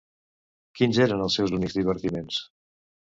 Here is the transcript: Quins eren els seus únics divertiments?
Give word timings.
Quins 0.79 0.99
eren 1.05 1.21
els 1.25 1.37
seus 1.41 1.53
únics 1.59 1.77
divertiments? 1.81 2.41